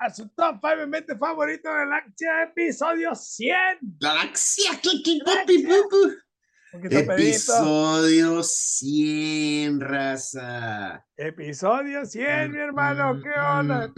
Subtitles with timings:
[0.00, 3.54] a su top 5 mente favorito de Galaxia, episodio 100.
[4.00, 4.72] Galaxia,
[6.72, 11.04] Episodio 100, raza.
[11.16, 13.92] Episodio 100, mi hermano, ¿qué onda?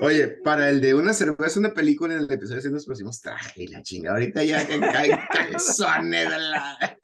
[0.00, 3.66] Oye, para el de una cerveza, una película en el episodio 100 nos pusimos traje
[3.68, 4.12] la chinga.
[4.12, 6.98] Ahorita ya caen calzones de la.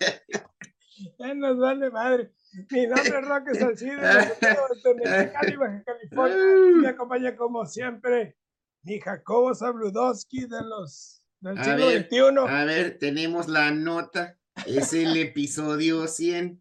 [1.19, 2.30] Ya nos vale madre.
[2.71, 6.37] Mi nombre es Roque Salcido, de Mexicali, Baja California.
[6.83, 8.37] Me acompaña como siempre
[8.83, 12.53] mi Jacobo Zabludowski de los del siglo XXI.
[12.55, 14.39] A ver, tenemos la nota.
[14.67, 16.61] Es el episodio 100.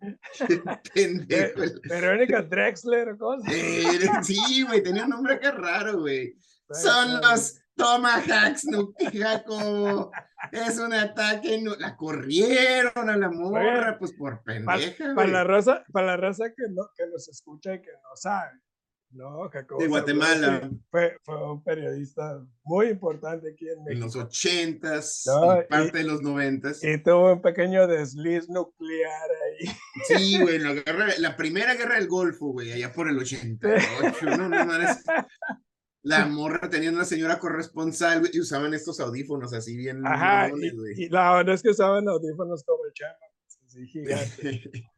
[0.93, 1.61] Pendejo.
[1.87, 3.47] Verónica Drexler, cosa.
[4.23, 6.35] sí, güey, tenía un nombre que raro, güey.
[6.71, 10.11] Son los Tomahawks, no, Jacobo
[10.51, 15.15] es un ataque, no, la corrieron a la morra, pues por pendeja.
[15.15, 18.59] Para, la raza, para la raza que no, que nos escucha y que no sabe.
[19.13, 20.71] No, Jacobo de Guatemala.
[20.89, 23.91] Fue, fue, un periodista muy importante aquí en México.
[23.91, 25.23] En los ochentas,
[25.69, 26.83] parte de los noventas.
[26.83, 29.69] Y tuvo un pequeño desliz nuclear ahí.
[30.07, 30.73] Sí, güey, la,
[31.19, 34.25] la primera guerra del Golfo, güey, allá por el 88.
[34.35, 34.73] no, no, no,
[36.03, 40.05] la morra tenía una señora corresponsal y usaban estos audífonos así bien.
[40.05, 40.51] Ajá,
[40.97, 43.15] y, la verdad es que usaban audífonos como el chama,
[43.65, 44.89] así gigante.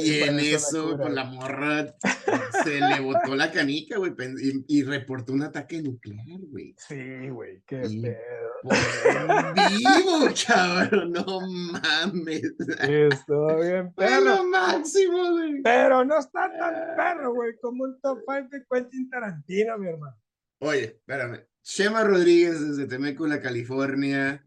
[0.00, 1.94] y, en eso, con la morra,
[2.64, 4.12] se le botó la canica, güey,
[4.66, 6.74] y, reportó un ataque nuclear, güey.
[6.76, 8.18] Sí, güey, qué pedo.
[9.68, 12.52] vivo, cabrón, no mames.
[12.80, 14.24] Estuvo bien perro.
[14.24, 15.62] lo máximo, güey.
[15.62, 20.16] Pero no está tan perro, güey, como un top 5 de Quentin Tarantino, mi hermano.
[20.60, 21.46] Oye, espérame.
[21.62, 24.44] Shema Rodríguez desde Temecula, California.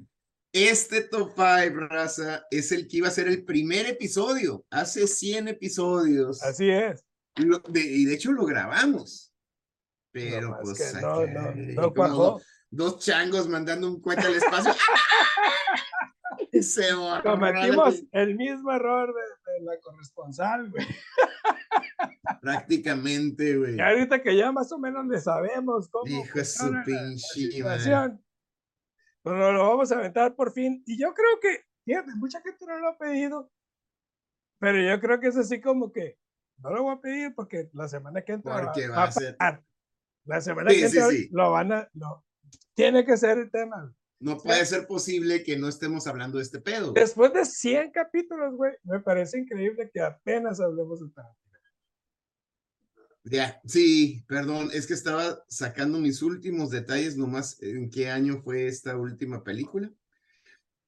[0.53, 5.47] Este top 5, raza, es el que iba a ser el primer episodio, hace 100
[5.47, 6.43] episodios.
[6.43, 7.05] Así es.
[7.73, 9.33] y de hecho lo grabamos.
[10.11, 10.93] Pero pues.
[11.01, 11.53] no, no,
[11.95, 14.73] no, dos changos mandando un cuento al espacio.
[16.61, 16.83] Se
[17.23, 20.85] Cometimos el mismo error de, la corresponsal, güey.
[22.41, 23.75] Prácticamente, güey.
[23.77, 26.05] Y ahorita que ya más o menos le sabemos cómo.
[26.07, 27.63] Hijo su pinche,
[29.23, 30.83] Pero lo vamos a aventar por fin.
[30.85, 33.49] Y yo creo que, fíjate, mucha gente no lo ha pedido.
[34.59, 36.17] Pero yo creo que es así como que
[36.57, 38.61] no lo voy a pedir porque la semana que entra.
[38.61, 39.37] Porque va, a ser.
[40.25, 41.89] La semana que entra lo van a.
[41.93, 42.25] No,
[42.73, 43.93] tiene que ser el tema.
[44.21, 46.93] No puede ser posible que no estemos hablando de este pedo.
[46.93, 51.41] Después de 100 capítulos, güey, me parece increíble que apenas hablemos de Tarantino.
[53.23, 58.67] Ya, sí, perdón, es que estaba sacando mis últimos detalles nomás en qué año fue
[58.67, 59.91] esta última película.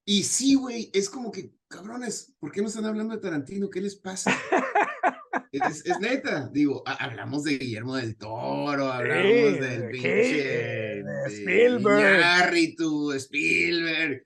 [0.05, 3.69] Y sí, güey, es como que, cabrones, ¿por qué no están hablando de Tarantino?
[3.69, 4.31] ¿Qué les pasa?
[5.51, 10.82] Es, neta, digo, hablamos de Guillermo del Toro, hablamos del pinche
[11.27, 12.59] Spielberg.
[13.19, 14.25] Spielberg.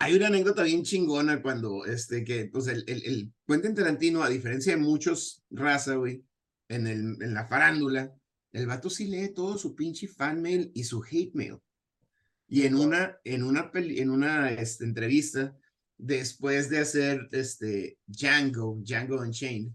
[0.00, 4.28] Hay una anécdota bien chingona cuando, este, que, pues, el, el, el Quentin Tarantino, a
[4.28, 6.24] diferencia de muchos raza, güey,
[6.68, 8.12] en, el, en la farándula,
[8.52, 11.58] el vato sí lee todo su pinche fan mail y su hate mail.
[12.48, 15.56] Y en una, en una, en una este, entrevista,
[15.96, 19.72] después de hacer este Django, Django Unchained,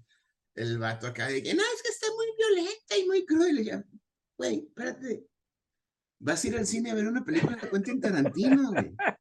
[0.55, 3.59] el vato acá de que no, es que está muy violenta y muy cruel.
[3.59, 3.85] Y ya,
[4.43, 5.25] güey, espérate.
[6.19, 8.95] Vas a ir al cine a ver una película de Quentin Tarantino, güey.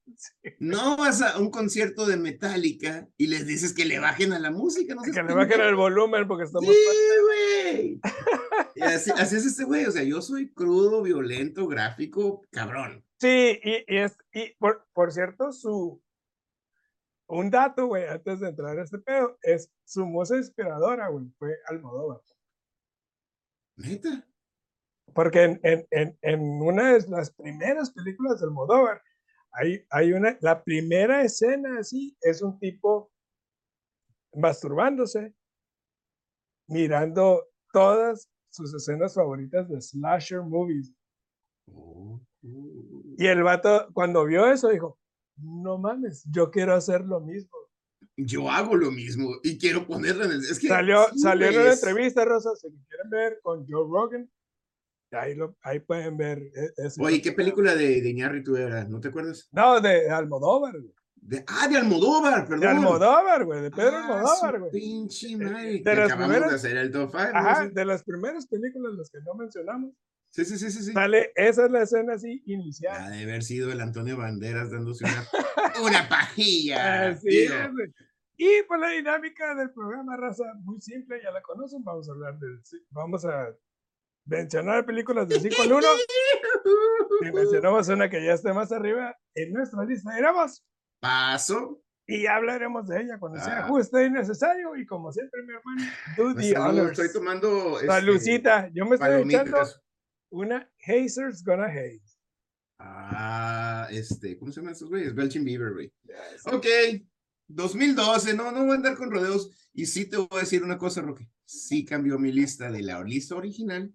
[0.61, 4.53] No vas a un concierto de Metallica y les dices que le bajen a la
[4.53, 6.69] música, no Que le bajen al volumen porque estamos.
[6.69, 6.81] Sí,
[7.27, 8.01] güey.
[8.83, 9.87] así, así, es este güey.
[9.87, 13.05] O sea, yo soy crudo, violento, gráfico, cabrón.
[13.19, 16.01] Sí, y, y, es, y por, por cierto, su,
[17.27, 21.57] un dato, güey, antes de entrar a este pedo, es su musa inspiradora, güey, fue
[21.67, 22.21] Almodóvar.
[23.77, 24.25] ¿Neta?
[25.15, 29.03] Porque en, en, en, en, una de las primeras películas de Almodóvar,
[29.53, 33.13] hay, hay una, la primera escena así, es un tipo
[34.35, 35.35] masturbándose,
[36.69, 40.95] mirando todas sus escenas favoritas de slasher movies.
[41.71, 42.21] Oh.
[43.19, 44.99] Y el vato, cuando vio eso, dijo,
[45.37, 47.51] no mames, yo quiero hacer lo mismo.
[48.17, 50.41] Yo hago lo mismo y quiero ponerlo en el...
[50.41, 54.31] Es que salió, salió en una entrevista, Rosa, si quieren ver con Joe Rogan,
[55.13, 56.39] ahí, lo, ahí pueden ver.
[56.55, 58.85] E, Oye, ¿qué película de, de Iñárritu era?
[58.85, 59.49] ¿No te acuerdas?
[59.53, 60.75] No, de Almodóvar.
[61.15, 62.61] De, ah, de Almodóvar, perdón.
[62.61, 64.73] De Almodóvar, güey, de Pedro ah, Almodóvar, güey.
[64.73, 65.81] Pinche madre.
[65.81, 69.21] De, las primeras, de hacer el top five, Ajá, de las primeras películas, las que
[69.21, 69.93] no mencionamos.
[70.31, 70.83] Sí, sí, sí, sí.
[70.83, 70.93] sí.
[70.93, 72.97] Sale, esa es la escena así inicial.
[72.97, 75.29] Ha de haber sido el Antonio Banderas dándose una,
[75.85, 77.11] una pajilla.
[77.11, 77.53] Así es,
[78.39, 81.85] Y pues la dinámica del programa Raza, muy simple, ya la conocen.
[81.85, 82.61] Vamos a hablar del.
[82.91, 83.55] Vamos a
[84.25, 85.87] mencionar películas de 5 al 1.
[87.23, 90.65] Si mencionamos una que ya esté más arriba en nuestra lista, iremos.
[91.01, 91.83] Paso.
[92.07, 93.69] Y hablaremos de ella cuando sea Ah.
[93.69, 94.77] justo y necesario.
[94.77, 95.83] Y como siempre, mi hermano,
[96.17, 96.91] do the Salud.
[96.91, 97.75] Estoy tomando.
[97.77, 99.59] este, Salucita, yo me estoy echando
[100.31, 102.03] una Hazer's Gonna Haze.
[102.79, 105.15] Ah, este, ¿cómo se llaman estos güeyes?
[105.15, 105.93] Belching Beaver, güey.
[106.03, 106.51] Ya, sí.
[106.53, 106.67] Ok,
[107.49, 109.51] 2012, no, no voy a andar con rodeos.
[109.73, 111.29] Y sí te voy a decir una cosa, Roque.
[111.45, 113.93] Sí cambió mi lista de la lista original.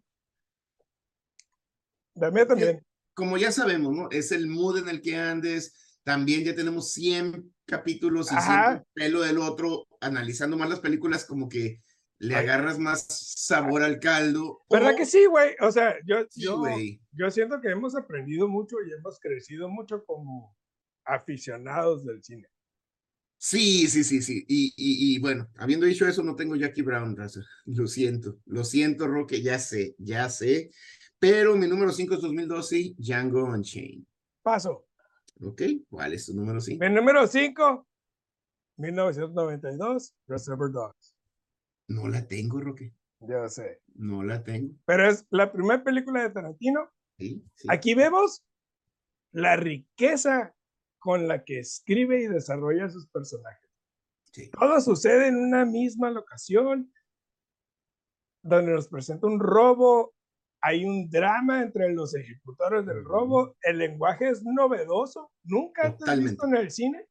[2.20, 2.84] La mía también.
[3.14, 4.10] Como ya sabemos, ¿no?
[4.12, 5.98] Es el mood en el que andes.
[6.04, 8.46] También ya tenemos 100 capítulos y Ajá.
[8.72, 11.82] siempre pelo del otro, analizando más las películas, como que
[12.20, 12.46] le Ay.
[12.46, 14.62] agarras más sabor al caldo.
[14.70, 15.56] ¿Verdad o- que sí, güey?
[15.60, 16.64] O sea, yo, Sí, yo,
[17.12, 20.56] yo siento que hemos aprendido mucho y hemos crecido mucho como
[21.06, 22.48] aficionados del cine.
[23.40, 24.44] Sí, sí, sí, sí.
[24.48, 27.42] Y, y, y bueno, habiendo dicho eso, no tengo Jackie Brown, raza.
[27.66, 30.72] Lo siento, lo siento, Roque, ya sé, ya sé.
[31.20, 34.06] Pero mi número 5 es 2012, Django Unchained.
[34.44, 34.86] Paso.
[35.42, 35.62] ¿Ok?
[35.90, 36.84] ¿Cuál es tu número 5?
[36.84, 37.88] Mi número 5,
[38.78, 41.16] 1992, Reservoir Dogs.
[41.88, 42.94] No la tengo, Roque.
[43.22, 43.82] Yo sé.
[43.96, 44.76] No la tengo.
[44.86, 46.90] Pero es la primera película de Tarantino.
[47.18, 47.68] Sí, sí.
[47.72, 48.44] Aquí vemos
[49.32, 50.54] la riqueza
[51.00, 53.70] con la que escribe y desarrolla sus personajes.
[54.32, 54.52] sí.
[54.52, 56.94] Todo sucede en una misma locación,
[58.44, 60.14] donde nos presenta un robo,
[60.68, 66.46] hay un drama entre los ejecutores del robo, el lenguaje es novedoso, nunca antes visto
[66.48, 67.06] en el cine,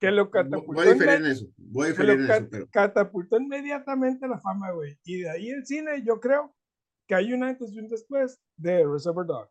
[0.00, 1.46] que lo catapultó, voy a diferir en eso.
[1.56, 4.98] Voy a que diferir lo en ca- eso, pero catapultó inmediatamente la fama, güey.
[5.04, 6.54] Y de ahí el cine, yo creo
[7.06, 9.50] que hay un antes y un después de Reservoir Dogs.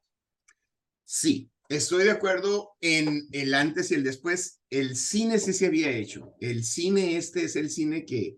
[1.06, 4.62] sí, estoy de acuerdo en el antes y el después.
[4.70, 6.34] El cine sí se había hecho.
[6.40, 8.38] El cine este es el cine que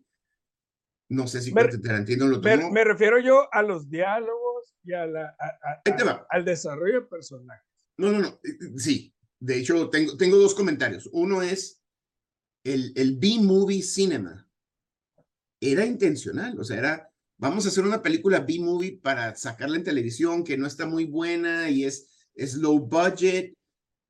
[1.09, 2.71] no sé si Me- Tarantino lo Me, tomó.
[2.71, 4.50] me refiero yo a los diálogos
[4.83, 7.65] y a la, a- al desarrollo de personajes.
[7.97, 8.39] No, no, no.
[8.77, 9.13] Sí.
[9.39, 11.09] De hecho, tengo, tengo dos comentarios.
[11.11, 11.81] Uno es
[12.63, 14.47] el, el B-movie cinema.
[15.59, 20.43] Era intencional, o sea, era, vamos a hacer una película B-movie para sacarla en televisión
[20.43, 23.53] que no está muy buena y es, es low budget.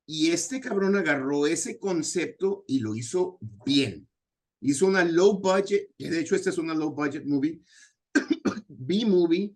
[0.06, 4.08] Y este cabrón agarró ese concepto y lo hizo bien.
[4.62, 7.62] Hizo una low budget, que de hecho esta es una low budget movie,
[8.68, 9.56] B-movie,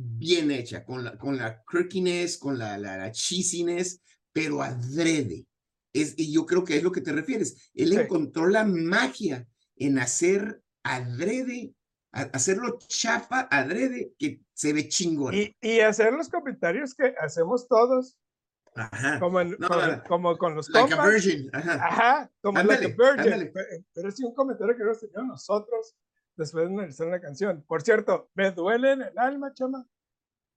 [0.00, 4.00] bien hecha, con la, con la quirkiness, con la, la, la cheesiness,
[4.32, 5.46] pero adrede.
[5.92, 7.70] Es, y yo creo que es lo que te refieres.
[7.74, 7.96] Él Sí.
[7.96, 9.46] encontró la magia
[9.76, 11.74] en hacer adrede,
[12.12, 15.34] a- hacerlo chapa adrede, que se ve chingón.
[15.34, 18.16] Y, y hacer los comentarios que hacemos todos,
[18.74, 19.18] Ajá.
[19.18, 20.02] como, en- No, no.
[20.04, 21.12] como con los Like a compas.
[21.24, 21.50] virgin.
[21.52, 21.74] Ajá.
[21.74, 23.32] Ajá, como Ándale, like a virgin.
[23.32, 23.46] ándale.
[23.46, 25.96] Pe- Pero es un comentario que hemos tenido nosotros
[26.38, 27.62] después de analizar la canción.
[27.66, 29.86] Por cierto, me duele en el alma, chama,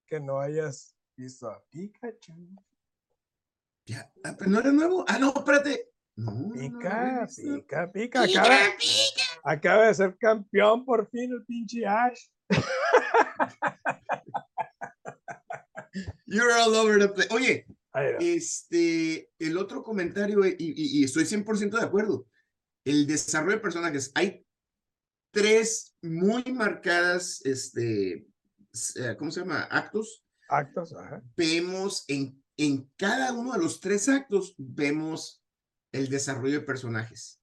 [0.07, 2.33] que no hayas visto a Pikachu.
[3.85, 5.03] Ya, ah, pero no era nuevo.
[5.07, 5.89] Ah, no, espérate.
[6.15, 7.91] No, no, no Pica, pica, pica.
[7.91, 9.23] Pica, Acaba, pica.
[9.43, 12.27] acaba de ser campeón por fin el pinche Ash.
[16.25, 17.29] You're all over the place.
[17.33, 17.65] Oye.
[18.21, 22.25] Este, el otro comentario, y, y- y estoy 100% de acuerdo,
[22.85, 24.11] el desarrollo de personajes.
[24.15, 24.45] Hay
[25.31, 28.27] tres muy marcadas, este,
[28.95, 29.63] eh, ¿cómo se llama?
[29.63, 30.23] Actos.
[30.49, 31.23] Actos, ajá.
[31.37, 35.43] Vemos en, en cada uno de los tres actos, vemos
[35.91, 37.39] el desarrollo de personajes.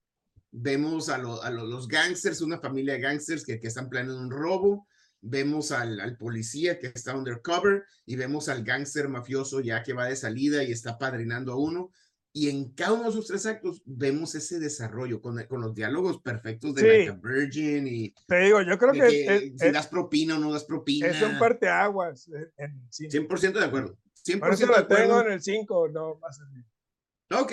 [0.51, 4.21] Vemos a, lo- a lo- los gangsters, una familia de gangsters que, que están planeando
[4.21, 4.87] un robo.
[5.21, 10.07] Vemos al, al policía que está undercover y vemos al gángster mafioso ya que va
[10.07, 11.91] de salida y está padrinando a uno.
[12.33, 16.21] Y en cada uno de esos tres actos vemos ese desarrollo con, con los diálogos
[16.21, 16.87] perfectos de Sí.
[16.87, 19.87] Like a Virgin y Te digo, yo creo de que, que es, si es- das
[19.89, 21.07] propina o no das propina.
[21.09, 23.11] es un parteaguas en, en el cine.
[23.11, 23.99] 100% de acuerdo.
[24.25, 25.27] 100% Por eso de lo tengo acuerdo.
[25.27, 27.53] en el 5, no más el- Ok,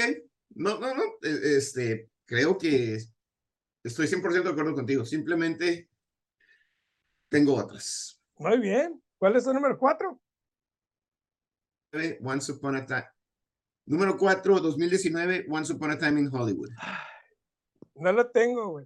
[0.56, 2.98] no, no, no, e- este, creo que
[3.84, 5.90] estoy 100% de acuerdo contigo, simplemente
[7.30, 8.22] tengo otras.
[8.38, 9.02] Muy bien.
[9.18, 10.22] ¿Cuál es tu número 4?
[11.94, 13.06] Eh, Once Upon a Time.
[13.88, 16.70] Número 4, 2019, Once Upon a Time in Hollywood.
[17.96, 18.86] No lo tengo, güey.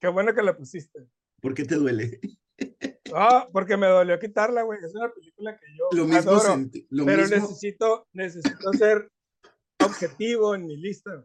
[0.00, 1.06] Qué bueno que la pusiste.
[1.40, 2.20] ¿Por qué te duele?
[3.14, 4.78] Ah, porque me dolió quitarla, güey.
[4.84, 7.36] Es una película que yo Lo mismo adoro, sentí, lo pero mismo.
[7.36, 9.10] necesito, necesito ser
[9.82, 11.24] objetivo en mi lista.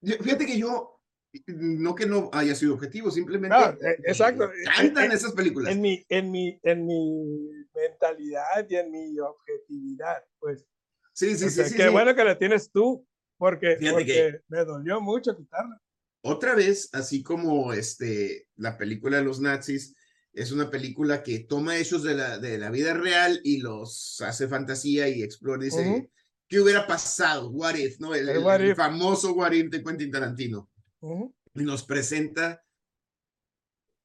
[0.00, 1.00] Yo- Fíjate que yo,
[1.48, 3.56] no que no haya sido objetivo, simplemente.
[3.56, 4.48] No, eh, exacto.
[4.48, 5.72] me encantan Eh, eh, esas películas.
[5.72, 10.66] En mi, en mi, en mi mentalidad y en mi objetividad, pues.
[11.22, 11.88] Sí, sí, sí, qué sí.
[11.88, 13.06] bueno que la tienes tú,
[13.38, 15.80] porque, porque que- me dolió mucho quitarla.
[16.24, 19.94] otra vez, así como este, la película de los nazis,
[20.32, 24.48] es una película que toma hechos de la, de la vida real y los hace
[24.48, 26.10] fantasía y explora, dice,
[26.48, 27.50] ¿qué hubiera pasado?
[27.50, 28.14] What if, ¿no?
[28.16, 30.68] El, famoso What if de Quentin Tarantino.
[31.54, 32.64] Y nos presenta,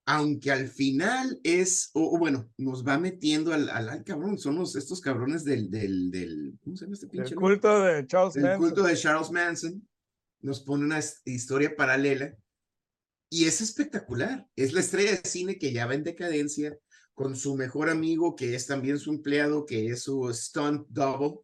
[0.09, 5.01] aunque al final es, o, bueno, nos va metiendo al, al, cabrón, son los, estos
[5.01, 7.33] cabrones del, del, del, ¿cómo se llama este pinche?
[7.33, 8.51] El culto de Charles Manson.
[8.51, 9.87] El culto de Charles Manson
[10.39, 12.33] nos pone una historia paralela
[13.29, 14.47] y es espectacular.
[14.55, 16.79] Es la estrella de cine que ya va en decadencia
[17.13, 21.41] con su mejor amigo, que es también su empleado, que es su stunt double.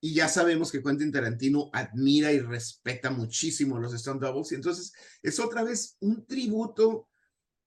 [0.00, 4.52] Y ya sabemos que Quentin Tarantino admira y respeta muchísimo los stunt doubles.
[4.52, 4.92] Y entonces
[5.24, 7.08] es otra vez un tributo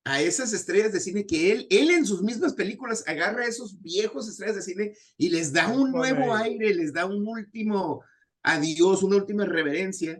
[0.10, 3.80] a esas estrellas de cine que él, él en sus mismas películas agarra a esos
[3.80, 8.04] viejos estrellas de cine y les da un nuevo aire, les da un último
[8.42, 10.20] adiós, una última reverencia.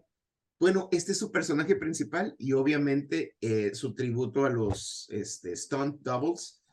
[0.60, 6.02] Bueno, este es su personaje principal y obviamente eh, su tributo a los este, stunt
[6.02, 6.64] doubles.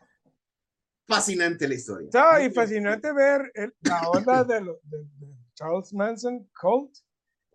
[1.06, 2.10] Fascinante la historia.
[2.44, 4.60] y fascinante ver la onda de,
[5.54, 6.98] Charles Manson, Colt,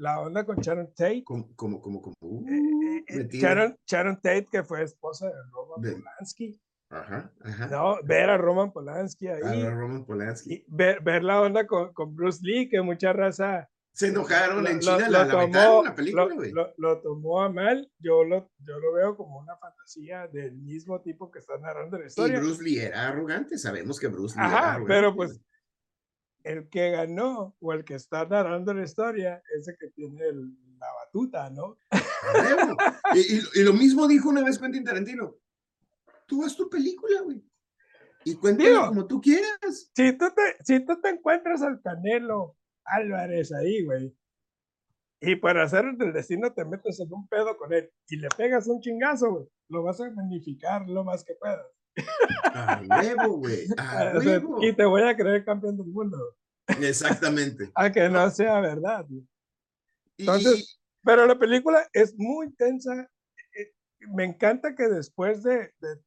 [0.01, 1.23] la onda con Sharon Tate.
[1.23, 2.15] Como, como, como, como.
[2.49, 6.59] Eh, eh, Sharon, Sharon, Tate, que fue esposa de Roman Polanski.
[6.89, 7.67] Ajá, ajá.
[7.67, 9.61] No, ver a Roman Polanski ahí.
[9.61, 10.65] A Roman Polanski.
[10.67, 15.09] ver, ver la onda con, con Bruce Lee, que mucha raza se enojaron en China,
[15.09, 16.53] lo, la, tomó, la película, güey.
[16.77, 21.29] Lo, tomó a mal, yo lo, yo lo veo como una fantasía del mismo tipo
[21.29, 22.37] que está narrando la historia.
[22.37, 24.93] Y Bruce Lee era arrogante, sabemos que Bruce Lee Ajá, era arrogante.
[24.93, 25.41] pero pues
[26.43, 30.23] el que ganó o el que está narrando la historia es el que tiene
[30.79, 31.77] la batuta, ¿no?
[33.15, 35.35] y, y, lo mismo dijo una vez Quentin Tarantino.
[36.25, 37.43] Tú haz tu película, güey.
[38.23, 39.91] Y cuéntalo como tú quieras.
[39.95, 42.55] Si tú, te, si tú te encuentras al Canelo
[42.85, 44.15] Álvarez ahí, güey.
[45.19, 48.67] Y para hacer el destino te metes en un pedo con él y le pegas
[48.67, 49.47] un chingazo, güey.
[49.69, 51.65] Lo vas a magnificar lo más que puedas.
[52.53, 53.67] A huevo, güey.
[53.77, 54.63] A huevo.
[54.63, 56.35] Y te voy a creer campeón del mundo.
[56.79, 57.71] Exactamente.
[57.75, 59.05] A que no sea verdad.
[60.17, 63.09] Entonces, pero la película es muy tensa.
[63.57, 63.73] Eh,
[64.13, 65.97] me encanta que después de, de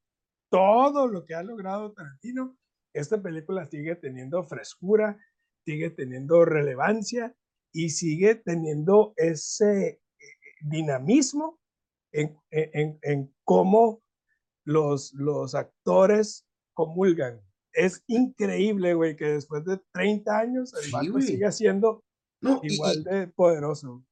[0.51, 2.57] todo lo que ha logrado Tarantino,
[2.93, 5.19] esta película sigue teniendo frescura,
[5.65, 7.35] sigue teniendo relevancia
[7.73, 10.01] y sigue teniendo ese eh,
[10.61, 11.59] dinamismo
[12.13, 14.04] en, en, en cómo
[14.65, 17.41] los, los actores comulgan.
[17.73, 22.05] Es increíble, güey, que después de 30 años el sí, sigue siendo
[22.63, 24.05] igual de poderoso.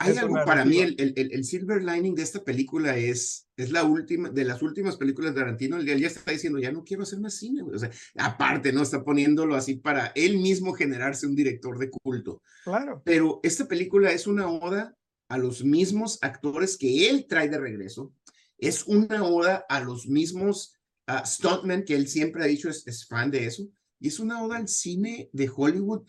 [0.00, 3.82] Hay algo para mí, el, el, el, silver lining de esta película es, es la
[3.82, 7.18] última, de las últimas películas de Tarantino, él ya está diciendo, ya no quiero hacer
[7.18, 8.82] más cine, O sea, aparte, ¿no?
[8.82, 12.42] Está poniéndolo así para él mismo generarse un director de culto.
[12.62, 13.02] Claro.
[13.04, 14.96] Pero esta película es una oda
[15.28, 18.14] a los mismos actores que él trae de regreso.
[18.58, 20.74] Es una oda a los mismos
[21.08, 23.64] uh, stuntmen que él siempre ha dicho es, es fan de eso.
[24.00, 26.04] Y es una oda al cine de Hollywood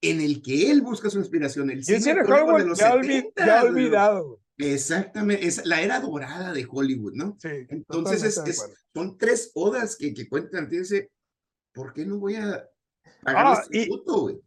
[0.00, 1.70] en el que él busca su inspiración.
[1.70, 4.40] El cine, de los ya, 70, ya olvidado.
[4.58, 7.36] Exactamente, es la era dorada de Hollywood, ¿no?
[7.40, 7.48] Sí.
[7.68, 8.62] Entonces es,
[8.94, 11.10] son tres odas que, que cuentan, dice,
[11.72, 12.68] ¿por qué no voy a
[13.22, 13.88] pagar ah, este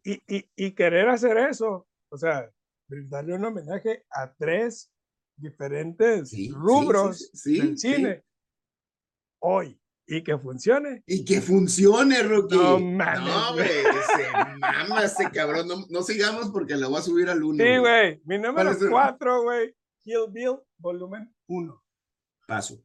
[0.03, 2.49] y, y, y, y, querer hacer eso, o sea,
[2.87, 4.91] darle un homenaje a tres
[5.37, 8.23] diferentes rubros del cine
[9.39, 11.03] hoy y que funcione.
[11.07, 12.55] Y que funcione, Rocky.
[12.55, 13.21] No mames.
[13.21, 13.67] No, güey.
[13.67, 15.67] Se mama este cabrón.
[15.67, 17.63] No, no, sigamos porque lo voy a subir al uno.
[17.63, 18.21] Sí, güey.
[18.25, 19.75] Mi número cuatro, güey.
[20.03, 21.83] Kill Bill, volumen uno.
[22.47, 22.83] Paso.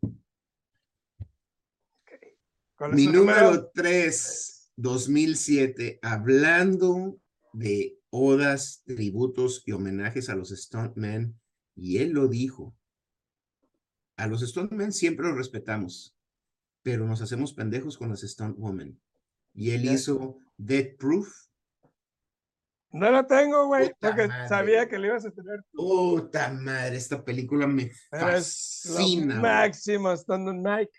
[2.07, 2.93] Okay.
[2.93, 7.19] Mi número tres, 2007, hablando
[7.53, 11.39] de odas, tributos y homenajes a los Stuntmen.
[11.75, 12.75] Y él lo dijo.
[14.17, 16.15] A los Stuntmen siempre los respetamos
[16.83, 18.99] pero nos hacemos pendejos con las Stunt Woman.
[19.55, 21.29] Y él hizo Dead Proof.
[22.93, 25.65] No la tengo, güey, porque sabía que le ibas a tener.
[25.73, 29.37] Puta madre, esta película me fascina.
[29.37, 30.93] Máximo Stunt Mike.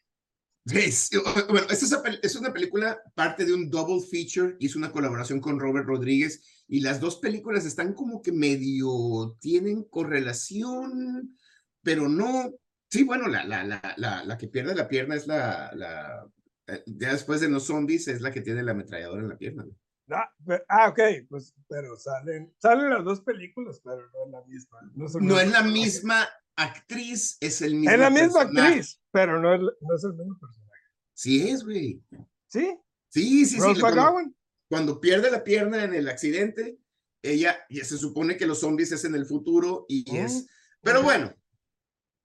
[0.65, 1.09] Es,
[1.49, 5.87] bueno, esta es una película parte de un double feature, hizo una colaboración con Robert
[5.87, 11.37] Rodríguez y las dos películas están como que medio tienen correlación,
[11.83, 12.55] pero no
[12.91, 16.29] Sí, bueno, la, la, la, la, que pierde la pierna es la, la,
[16.67, 19.65] eh, ya después de los zombies es la que tiene la ametralladora en la pierna.
[20.09, 20.29] Ah,
[20.67, 20.99] ah, ok,
[21.29, 24.79] pues, pero salen, salen las dos películas, pero no es la misma.
[25.21, 29.61] No, es la misma actriz, es el mismo Es la misma actriz, pero no es,
[29.61, 30.81] no es el mismo personaje.
[31.13, 32.03] Sí es, güey.
[32.47, 32.77] ¿Sí?
[33.07, 33.81] Sí, sí, sí.
[34.71, 36.77] Cuando, pierde la pierna en el accidente,
[37.21, 40.45] ella, ya se supone que los zombies es en el futuro y es...
[40.45, 40.49] Oh,
[40.81, 41.35] pero bueno,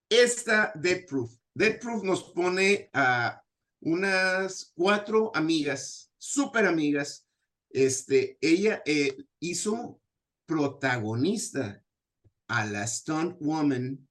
[0.09, 1.37] esta Dead Proof.
[1.53, 3.43] Dead Proof nos pone a
[3.81, 7.27] unas cuatro amigas, súper amigas.
[7.69, 10.01] Este, ella eh, hizo
[10.47, 11.83] protagonista
[12.47, 14.09] a la Stunt Woman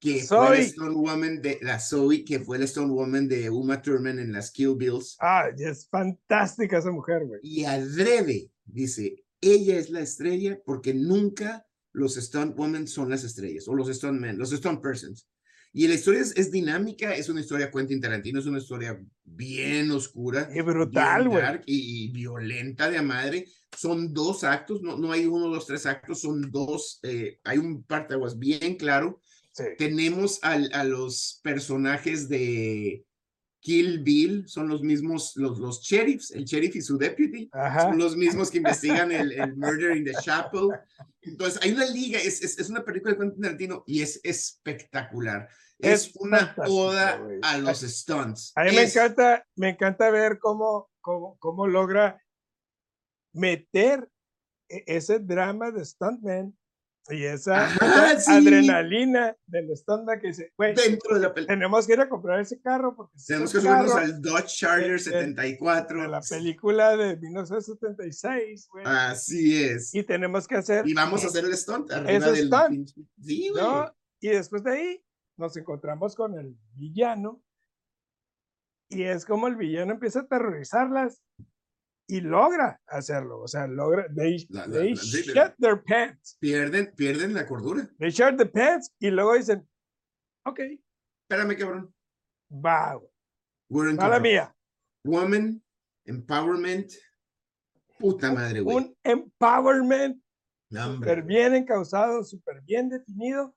[0.00, 3.82] que fue la Stone Woman de la Zoe, que fue la Stone Woman de Uma
[3.82, 5.16] Thurman en las Kill Bills.
[5.20, 7.40] Ah, es fantástica esa mujer, güey.
[7.42, 13.68] Y adrede, dice, ella es la estrella porque nunca los Stunt Women son las estrellas,
[13.68, 15.28] o los Stunt Men, los Stunt Persons.
[15.72, 20.48] Y la historia es, dinámica, es una historia Quentin Tarantino, es una historia bien oscura.
[20.52, 21.44] Y brutal, güey.
[21.66, 23.46] Y, y, violenta de a madre.
[23.76, 26.98] Son dos actos, no, no hay uno, dos, tres actos, son dos.
[27.04, 29.20] Eh, hay un parteaguas bien claro
[29.78, 33.04] tenemos a los personajes de
[33.60, 38.16] Kill Bill, son los mismos, los, los sheriffs, el sheriff y su deputy, son los
[38.16, 40.70] mismos que investigan el, el, murder in the chapel.
[41.20, 45.48] Entonces, hay una liga, es, es, una película de Quentin Tarantino y es espectacular.
[45.78, 48.52] Es, una oda a los stunts.
[48.54, 52.22] A mí me encanta, me encanta ver cómo, cómo, cómo logra
[53.32, 54.10] meter
[54.68, 56.56] e, ese drama de stuntman
[57.10, 57.68] y esa,
[58.28, 62.60] adrenalina del estándar que dice, güey, dentro de la tenemos que ir a comprar ese
[62.60, 68.84] carro porque tenemos que subirnos al Dodge Charger 74 de la película de 1976, güey.
[68.86, 69.94] Así es.
[69.94, 72.90] Y tenemos que hacer y vamos a hacer el stunt arriba del stunt,
[73.20, 73.62] sí, güey.
[73.62, 73.94] ¿no?
[74.20, 75.04] Y después de ahí
[75.36, 77.42] nos encontramos con el villano
[78.88, 81.22] y es como el villano empieza a aterrorizarlas
[82.10, 86.36] y logra hacerlo, o sea, logra, they, they shut their pants.
[86.40, 87.88] Pierden, pierden la cordura.
[87.98, 89.66] They shut the pants y luego dicen,
[90.44, 90.60] ok.
[91.22, 91.94] Espérame, cabrón.
[92.52, 93.00] Va.
[93.68, 94.52] Mala mía.
[95.04, 95.62] Woman,
[96.04, 96.90] empowerment,
[97.96, 98.76] puta madre, güey.
[98.76, 100.20] Un empowerment
[100.68, 103.54] súper bien encausado, súper bien definido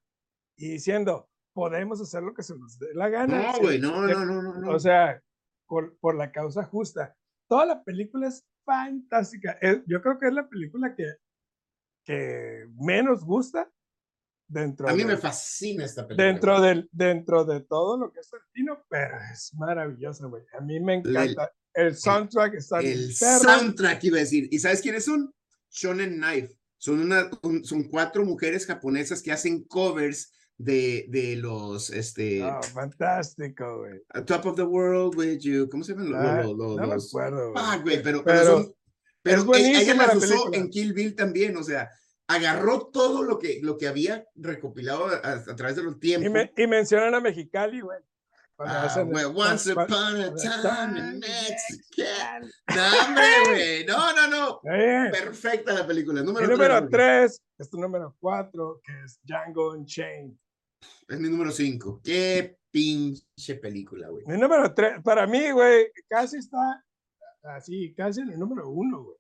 [0.56, 3.54] y diciendo, podemos hacer lo que se nos dé la gana.
[3.54, 4.72] No, güey, no, no, no, no, no.
[4.72, 5.20] O sea,
[5.66, 7.16] por, por la causa justa
[7.48, 9.58] toda la película es fantástica.
[9.86, 11.16] yo creo que es la película que,
[12.04, 13.70] que menos gusta
[14.48, 16.28] dentro A mí me fascina esta película.
[16.28, 20.44] Dentro, del, dentro de todo lo que es Tarantino, pero es maravillosa, güey.
[20.58, 21.52] A mí me encanta.
[21.74, 24.48] El, soundtrack está El soundtrack iba a decir.
[24.52, 25.34] ¿Y sabes quiénes son?
[25.72, 26.56] Shonen Knife.
[26.78, 27.30] Son, una,
[27.64, 30.32] son cuatro mujeres japonesas que hacen covers
[30.64, 32.44] de, de los, este...
[32.44, 34.02] Oh, fantástico, güey.
[34.26, 36.14] Top of the World with you, ¿cómo se llaman?
[36.16, 37.54] Ah, los, no me acuerdo.
[37.56, 38.76] Ah, güey, pero, pero, son,
[39.22, 41.90] pero ella las usó en Kill Bill también, o sea,
[42.28, 46.28] agarró todo lo que, lo que había recopilado a, través de los tiempos.
[46.28, 48.00] Y, me, y mencionan a Mexicali, güey.
[48.60, 48.88] Ah,
[49.36, 52.04] once upon a time in Mexico.
[52.70, 53.84] No, güey.
[53.86, 54.62] No, no, no.
[55.12, 56.22] Perfecta la película.
[56.22, 60.38] Número, número tres, es tu número cuatro, que es Django Unchained.
[61.08, 62.02] Es mi número 5.
[62.04, 64.26] Qué pinche película, güey.
[64.26, 66.84] Mi número 3, para mí, güey, casi está
[67.44, 69.18] así, casi en el número 1, güey.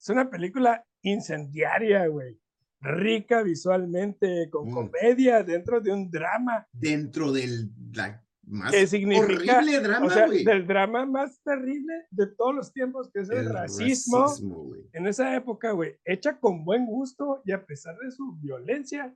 [0.00, 2.38] Es una película incendiaria, güey.
[2.80, 4.74] Rica visualmente, con mm.
[4.74, 6.66] comedia, dentro de un drama.
[6.72, 7.70] Dentro del
[8.48, 13.20] más significa, horrible drama, o sea, del drama más terrible de todos los tiempos, que
[13.20, 14.22] es el, racismo.
[14.22, 19.14] racismo en esa época, güey, hecha con buen gusto y a pesar de su violencia,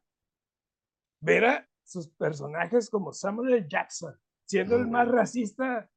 [1.22, 3.66] ver a sus personajes como Samuel L.
[3.68, 4.14] Jackson,
[4.46, 5.90] siendo el más racista,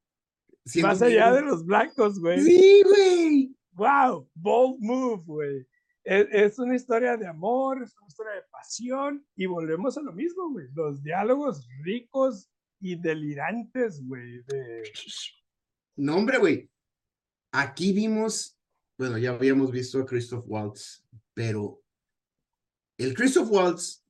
[0.82, 2.40] más allá de los blancos, güey.
[2.40, 3.56] Sí, güey.
[3.72, 5.66] Wow, bold move, güey.
[6.02, 10.50] Es, una historia de amor, es una historia de pasión y volvemos a lo mismo,
[10.50, 10.68] güey.
[10.72, 12.48] Los diálogos ricos
[12.80, 14.42] y delirantes, güey.
[14.44, 14.82] De...
[15.96, 16.70] No, hombre, güey.
[17.52, 18.56] Aquí vimos,
[18.96, 21.82] bueno, ya habíamos visto a Christoph Waltz, pero
[22.98, 24.05] el Christoph Waltz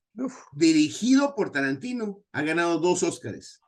[0.52, 3.60] dirigido por Tarantino, ha ganado dos Óscares.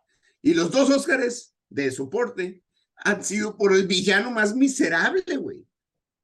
[0.42, 2.62] Y los dos Óscares de soporte
[2.96, 5.66] han sido por el villano más miserable, güey.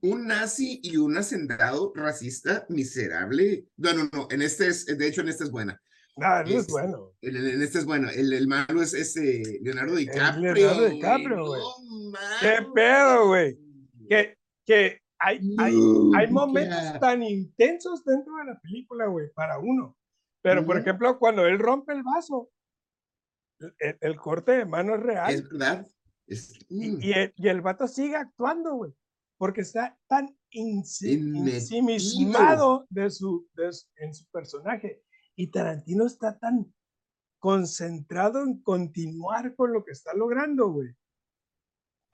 [0.00, 3.66] Un nazi y un hacendado racista miserable.
[3.76, 5.80] No, no, no, en este es, de hecho en este es buena.
[6.20, 7.12] Ah, no es, este, bueno.
[7.22, 8.08] En, este es bueno.
[8.10, 10.54] El, el malo es ese Leonardo DiCaprio.
[10.54, 11.62] Leonardo DiCaprio, güey.
[12.40, 13.58] Qué pedo, güey.
[14.08, 15.74] Que, que hay, hay,
[16.16, 19.96] hay momentos tan intensos dentro de la película, güey, para uno.
[20.44, 22.50] Pero, por ejemplo, cuando él rompe el vaso,
[23.78, 25.33] el, corte de mano es real.
[25.33, 25.87] Es verdad.
[26.68, 27.00] Mm.
[27.00, 28.92] y, el, y, el, vato sigue actuando, güey,
[29.38, 33.48] porque está tan ensimismado de su,
[33.96, 35.02] en su personaje.
[35.35, 36.70] Y Tarantino está tan
[37.38, 40.90] concentrado en continuar con lo que está logrando, güey.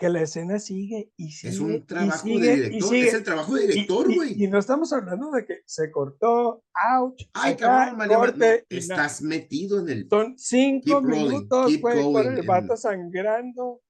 [0.00, 1.52] Que la escena sigue y sigue.
[1.52, 2.88] Es un trabajo y sigue, de y director.
[2.88, 3.08] sigue.
[3.08, 4.44] Es el trabajo de director, Y- y- güey.
[4.44, 6.64] Y, no estamos hablando de que se cortó,
[6.98, 10.08] ouch, Ay, cabrón, María, corte, y estás metido en el.
[10.08, 13.82] son cinco Keep minutos, güey, con el vato sangrando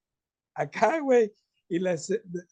[0.53, 1.33] acá, güey.
[1.69, 1.95] Y la,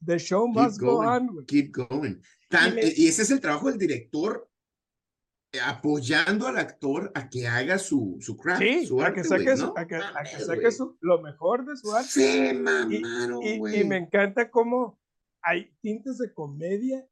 [0.05, 1.45] the, show Keep must go going, on, güey.
[1.45, 2.15] Keep going.
[2.49, 4.49] Tan- y ese es el trabajo del director,
[5.63, 9.67] apoyando al actor a que haga su, su craft, Sí, su a que saque, su,
[9.67, 9.73] ¿no?
[9.75, 12.09] a que, a que Mames, saque su, lo mejor de su arte.
[12.09, 14.99] Se mamaron, Y, y me encanta cómo
[15.41, 17.05] hay tintes de comedia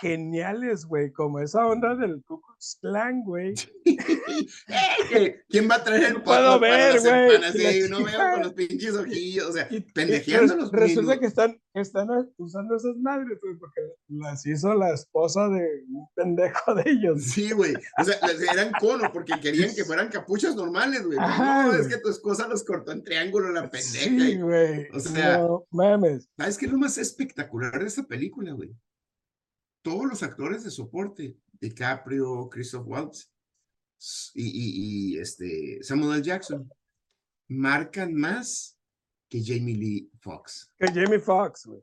[0.00, 3.54] geniales, güey, como esa onda del Ku Klux Klan, güey.
[5.10, 8.52] Eh, ¿Quién va a traer el No puedo ver, güey, Sí, no veo con los
[8.52, 12.96] pinches ojillos, o sea, Y- y pendejeando res- los Resulta que están, están usando esas
[12.96, 17.22] madres, güey, porque las hizo la esposa de un pendejo de ellos.
[17.24, 17.74] Sí, güey.
[17.98, 18.16] O sea,
[18.52, 21.18] eran cono porque querían que fueran capuchas normales, güey.
[21.18, 23.80] No, es que tu esposa los cortó en triángulo la pendeja.
[24.04, 24.88] Sí, güey.
[24.92, 26.28] o sea- no mames.
[26.36, 28.70] ¿Sabes qué es lo más espectacular de esta película, güey?
[29.88, 33.32] Todos los actores de soporte, DiCaprio, Christoph Waltz
[34.34, 36.22] y, y- y, este, Samuel L.
[36.22, 36.70] Jackson,
[37.48, 38.78] marcan más
[39.30, 40.70] que Jamie Lee Fox.
[40.78, 41.82] Que Jamie Foxx, güey.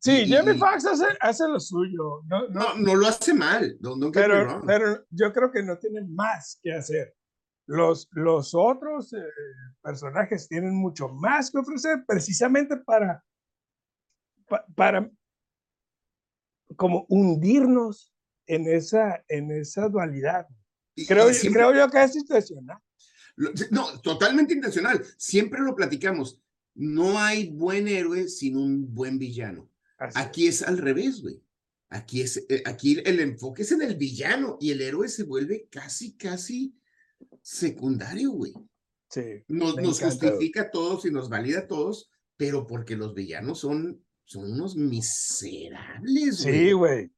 [0.00, 2.22] Sí, Y- Jamie Foxx hace, hace lo suyo.
[2.26, 5.78] No, no, No, no lo hace mal, get me pero, pero yo creo que no
[5.78, 7.14] tiene más que hacer.
[7.66, 9.22] Los, los otros eh,
[9.82, 13.24] personajes tienen mucho más que ofrecer precisamente para,
[14.48, 15.10] pa- para
[16.76, 18.12] como hundirnos
[18.46, 20.46] en esa, en esa dualidad.
[20.94, 22.78] Y- Creo, y siempre- creo yo que es intencional.
[23.70, 25.04] No, totalmente intencional.
[25.16, 26.40] Siempre lo platicamos.
[26.74, 29.68] No hay buen héroe sin un buen villano.
[29.98, 30.18] Así.
[30.18, 31.42] Aquí es al revés, güey.
[31.88, 35.68] Aquí es, eh, aquí el enfoque es en el villano y el héroe se vuelve
[35.70, 36.76] casi, casi
[37.42, 38.52] secundario, güey.
[39.10, 39.44] Sí.
[39.48, 44.52] Nos, justifica a todos y nos valida a todos, pero porque los villanos son, son
[44.52, 46.54] unos miserables, güey.
[46.54, 47.12] Sí, güey.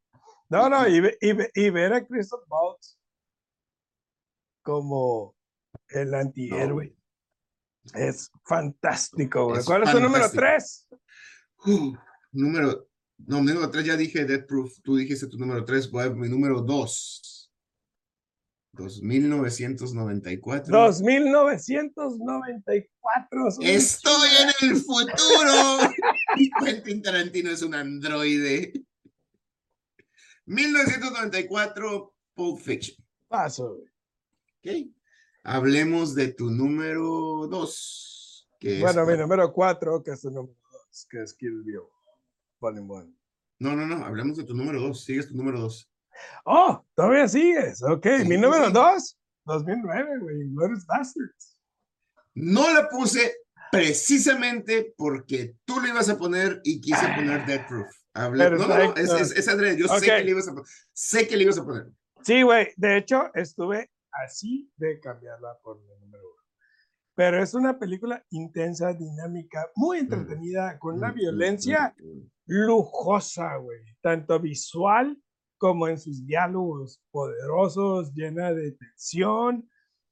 [0.49, 2.99] No, no, y, y, y ver a Christoph Waltz
[4.63, 5.35] como
[5.89, 6.97] el antihéroe
[7.95, 9.61] es fantástico, güey.
[9.61, 10.43] Es ¿Cuál es tu número fantástico.
[10.43, 10.89] tres?
[11.67, 11.97] Uh,
[12.33, 12.89] número,
[13.19, 14.81] no, número tres ya dije Death Proof.
[14.83, 17.36] Tú dijiste tu número tres, voy a mi número dos.
[18.77, 20.73] 2994.
[20.73, 23.51] 2994.
[23.51, 25.87] son un Estoy en el futuro.
[26.37, 28.73] Y Quentin Tarantino es un androide.
[30.45, 32.97] 1994, Pulp Fiction.
[33.29, 33.79] Paso.
[34.59, 34.71] Ok.
[35.45, 38.49] Hablemos de tu número dos.
[38.61, 41.81] Que es Bueno, mi número cuatro, que es el número dos, que es Kill Bill.
[42.61, 43.15] Volume one.
[43.59, 44.05] No, no, no.
[44.05, 45.05] Hablemos de tu número dos.
[45.05, 45.91] Sigues tu número dos.
[46.45, 47.83] Oh, todavía sigues.
[47.83, 48.73] Ok, Sí, mi número sí.
[48.73, 50.49] dos, 2009, güey.
[50.55, 51.57] Glorious Bastards.
[52.35, 53.35] No la puse
[53.73, 57.87] precisamente porque tú le ibas a poner y quise poner Dead Proof.
[58.15, 60.03] Hable- no, no, no, es, es, es adrede, Yo sé Ok.
[60.19, 60.65] que le ibas a poner.
[60.93, 61.87] Sé que le ibas a poner.
[62.23, 62.69] Sí, güey.
[62.77, 63.91] De hecho, estuve
[64.25, 66.43] así de cambiarla por mi número uno.
[67.15, 72.21] Pero es una película intensa, dinámica, muy entretenida, con una Mm, mm, violencia mm.
[72.47, 73.81] lujosa, güey.
[74.01, 75.17] Tanto visual
[75.59, 79.69] como en sus diálogos poderosos, llena de tensión,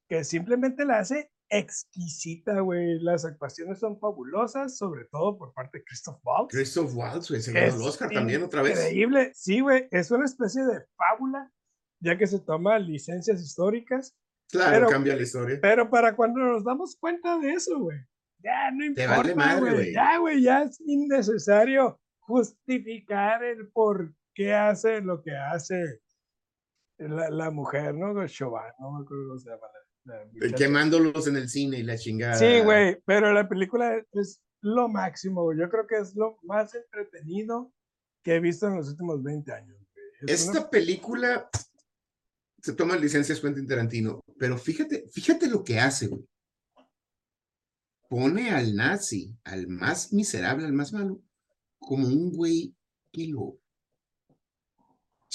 [0.09, 2.99] que simplemente la hace exquisita, güey.
[2.99, 6.53] Las actuaciones son fabulosas, sobre todo por parte de Christoph Waltz.
[6.53, 8.79] Christoph Waltz, güey, se ganó el Oscar también otra vez.
[8.79, 9.87] Increíble, sí, güey.
[9.91, 11.51] Es una especie de fábula,
[11.99, 14.15] ya que se toma licencias históricas,
[14.51, 15.59] Claro, pero- cambia la historia.
[15.61, 17.97] pero para cuando nos damos cuenta de eso, güey,
[18.39, 19.73] ya no vale importa, güey.
[19.73, 19.93] güey.
[19.93, 26.01] Ya, güey, ya es innecesario justificar el por qué hace lo que hace
[26.97, 28.13] la, la mujer, ¿no?
[28.27, 29.67] Chauvin, no me acuerdo cómo se llama.
[30.03, 30.53] la- la Eh.
[30.55, 32.35] Quemándolos en el cine y la chingada.
[32.35, 35.57] Sí, güey, pero la película es lo máximo, güey.
[35.59, 37.73] Yo creo que es lo más entretenido
[38.21, 39.77] que he visto en los últimos 20 años.
[40.27, 41.49] Es una- Esta película
[42.61, 46.23] se toma licencias Quentin Tarantino, pero fíjate, fíjate lo que hace, güey.
[48.07, 51.19] Pone al nazi, al más miserable, al más malo,
[51.79, 52.75] como un güey
[53.11, 53.57] que lo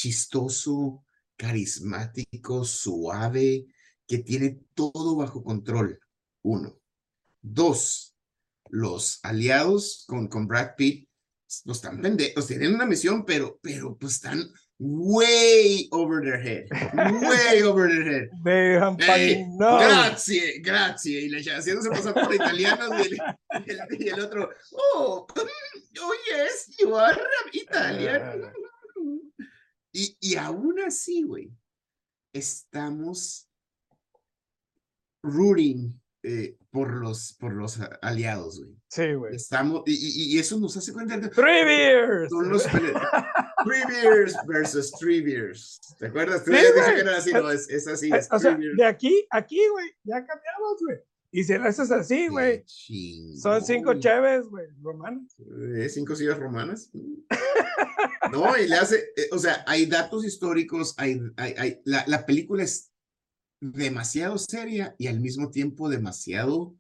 [0.01, 1.05] chistoso,
[1.37, 3.67] carismático, suave,
[4.07, 6.01] que tiene todo bajo control.
[6.43, 6.75] Uno.
[7.43, 8.15] Dos,
[8.71, 11.07] los aliados con, con Brad Pitt,
[11.65, 14.43] pues están pendejos, tienen una misión, pero, pero pues están
[14.79, 16.65] way over their head,
[17.23, 18.29] way over their head.
[18.43, 21.21] Dejan Ey, pan- no, grazie, grazie.
[21.21, 23.19] Y le haciéndose pasar por italianos y el,
[23.67, 24.49] y el- y el otro,
[24.95, 27.21] oh, oh yes, you are
[27.53, 28.51] Italian.
[29.93, 31.51] Y, y aún así, güey,
[32.33, 33.49] estamos
[35.23, 38.77] rooting eh, por los, por los aliados, güey.
[38.89, 39.37] Sí, güey.
[39.37, 41.17] Estamos, y, y, eso nos hace cuenta.
[41.17, 42.31] De, Three beers.
[42.31, 45.81] Son los Three beers versus three beers.
[45.99, 46.45] ¿Te acuerdas?
[46.45, 48.11] Tú sí, dices que era así, no, es, es así.
[48.13, 50.99] Es o sea, de aquí, aquí, güey, ya cambiamos, güey.
[51.33, 52.65] Y si lo haces así, güey.
[53.37, 55.37] Son cinco chaves, güey, romanas.
[55.77, 56.91] ¿Eh, ¿Cinco sillas romanas?
[58.33, 62.27] no, y le hace, eh, o sea, hay datos históricos, hay, hay, hay la, la
[62.27, 62.93] película es
[63.61, 66.75] demasiado seria y al mismo tiempo demasiado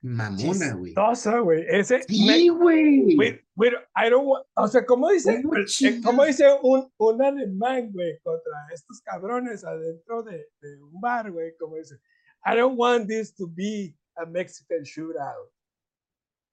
[0.00, 0.94] mamona, güey.
[0.94, 1.64] Chistosa, güey.
[1.68, 2.02] Ese.
[2.02, 3.14] Sí, güey.
[3.54, 8.18] Güey, I don't want, o sea, ¿cómo dice, eh, ¿cómo dice un, un alemán, güey,
[8.22, 11.54] contra estos cabrones adentro de, de un bar, güey?
[11.56, 12.00] Como dice,
[12.44, 15.48] I don't want this to be a Mexican shootout.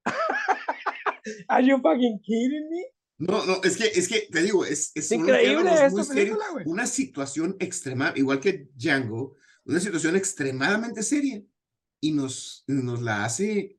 [1.49, 2.85] Are you fucking kidding me?
[3.19, 6.65] No, no, es que, es que te digo, es, es increíble esta película, güey.
[6.65, 11.43] Una situación extrema, igual que Django, una situación extremadamente seria
[11.99, 13.77] y nos, nos la hace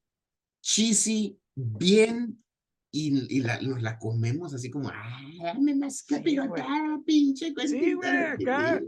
[0.62, 2.44] cheesy, bien,
[2.92, 7.54] y, y la, nos la comemos así como, ¡ay, dame más que pirotada, pinche!
[7.66, 8.82] Sí, güey, acá.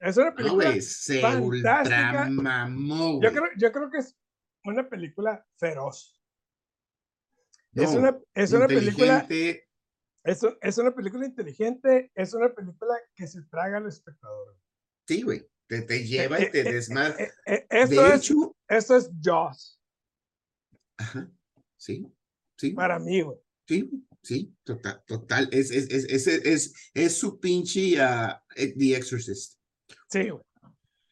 [0.00, 2.28] Es una película no, se fantástica.
[2.30, 4.16] Mamó, yo, creo, yo creo que es
[4.64, 6.20] una película feroz.
[7.72, 9.26] No, es una, es una película.
[9.28, 14.58] Es, es una película inteligente, es una película que se traga al espectador.
[15.06, 17.16] Sí, güey te, te lleva y te desmadra.
[17.44, 19.80] esto, de es, hecho, esto es Jaws.
[20.98, 21.30] Ajá,
[21.76, 22.06] sí,
[22.58, 22.70] sí.
[22.70, 23.38] Para mí, güey.
[23.68, 23.90] Sí,
[24.22, 25.48] sí, total, total.
[25.52, 29.55] Es, es, es, es, es, es su pinche uh, The Exorcist.
[30.08, 30.42] Sí, güey.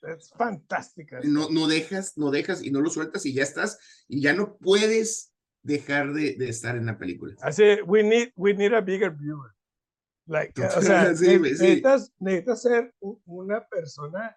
[0.02, 1.20] Es fantástica.
[1.24, 4.56] No, no dejas, no dejas y no lo sueltas y ya estás, y ya no
[4.58, 5.32] puedes
[5.62, 7.34] dejar de, de estar en la película.
[7.40, 9.52] Así, we need, we need a bigger viewer.
[10.26, 12.12] Like, o sea, sí, necesitas, sí.
[12.18, 14.36] necesitas ser una persona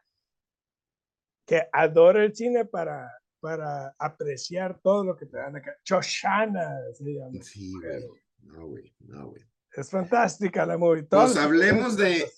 [1.45, 5.76] que adora el cine para, para apreciar todo lo que te dan acá.
[5.84, 7.41] Choshana se llama.
[7.41, 8.06] Sí, güey.
[8.39, 8.93] No, güey.
[9.00, 9.41] No, güey.
[9.71, 11.04] Es fantástica la movie.
[11.04, 12.30] Pues hablemos de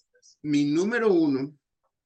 [0.44, 1.56] mi número uno,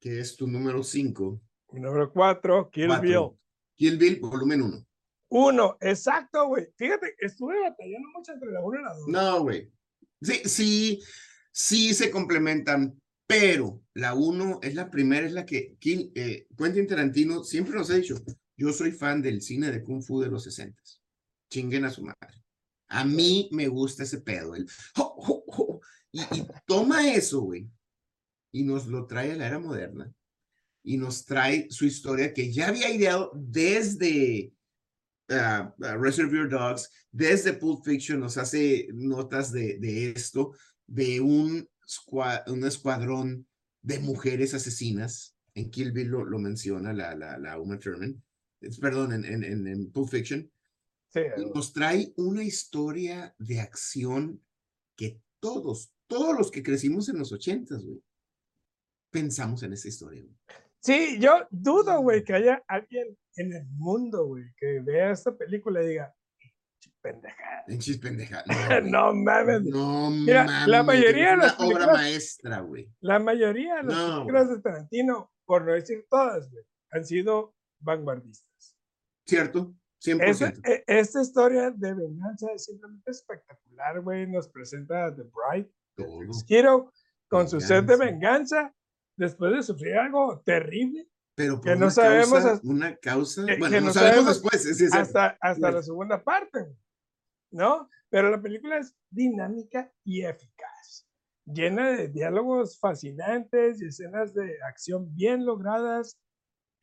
[0.04, 1.42] que es tu número cinco.
[1.72, 3.08] Mi número cuatro, Kill cuatro.
[3.08, 3.40] Bill.
[3.78, 4.86] Kill Bill, volumen uno.
[5.30, 6.68] Uno, exacto, güey.
[6.76, 9.08] Fíjate, estuve batallando mucho entre la uno y la dos.
[9.08, 9.72] No, güey.
[10.22, 11.00] Sí, sí,
[11.54, 17.46] sí se complementan, pero la uno es la primera, es la que eh, Quentin Tarantino
[17.46, 18.16] siempre nos ha dicho,
[18.58, 20.84] yo soy fan del cine de Kung Fu de los 60.
[21.50, 22.44] Chinguen a su madre.
[22.90, 24.54] A mí me gusta ese pedo.
[24.54, 24.68] El,
[26.12, 27.68] Y, y, toma eso, güey,
[28.54, 30.14] y nos lo trae a la era moderna.
[30.86, 34.54] Y nos trae su historia que ya había ideado desde
[35.30, 40.54] uh, uh, Reservoir Dogs, desde Pulp Fiction, nos hace notas de, de esto,
[40.88, 41.68] de un
[42.48, 43.46] un escuadrón
[43.82, 45.36] de mujeres asesinas.
[45.54, 48.24] En Kill Bill lo, lo menciona la, la, la Uma Thurman.
[48.80, 50.50] Perdón, en, en, en, en Pulp Fiction.
[51.10, 51.22] Sí,
[51.54, 54.42] nos trae una historia de acción
[54.96, 58.02] que todos, todos los que crecimos en los ochentas, güey,
[59.14, 60.24] pensamos en esa historia.
[60.24, 60.36] Güey.
[60.82, 65.82] Sí, yo dudo, güey, que haya alguien en el mundo, güey, que vea esta película
[65.82, 66.14] y diga,
[67.02, 67.64] pendejada.
[67.68, 68.46] Pinches pendejadas.
[68.84, 69.62] No, no, mames.
[69.64, 70.68] No Mira, mames.
[70.68, 72.90] la mayoría de las obra películas- maestra, güey.
[73.02, 77.56] La mayoría de las No, películas de Tarantino, por no decir todas, güey, han sido
[77.80, 78.76] vanguardistas.
[79.26, 79.74] ¿Cierto?
[80.00, 80.24] 100%.
[80.30, 84.28] Esa- e- esta historia de venganza es simplemente espectacular, güey.
[84.28, 85.24] Nos presenta a The
[85.96, 86.20] Todo.
[86.50, 86.92] Hero,
[87.30, 88.74] con su sed de Venganza.
[89.18, 93.58] Después de sufrir algo terrible, Pero por que no sabemos causa, hasta- una causa, que-
[93.58, 95.74] bueno, que no, no sabemos, sabemos después, es, es- hasta, hasta sí.
[95.74, 96.60] la segunda parte,
[97.52, 97.90] ¿no?
[98.10, 101.08] Pero la película es dinámica y eficaz,
[101.46, 106.20] llena de diálogos fascinantes y escenas de acción bien logradas.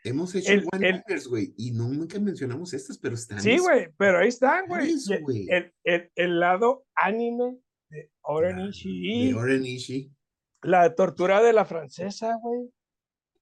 [0.02, 3.40] hemos hecho el- one güey, y nunca mencionamos estas, pero están.
[3.40, 4.94] Sí, güey, pero ahí están, güey.
[5.50, 5.74] el-.
[5.84, 7.58] El, el, lado anime
[7.90, 10.10] de Oren De Ishii, Oren Ishii.
[10.62, 12.70] La tortura de la francesa, güey.